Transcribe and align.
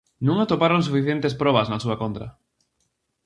Non 0.27 0.37
atoparon 0.39 0.85
suficentes 0.87 1.37
probas 1.41 1.67
na 1.69 1.81
súa 1.83 1.99
contra. 2.01 2.27